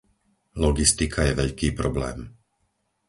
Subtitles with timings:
[0.63, 2.19] Logistika je veľký problém.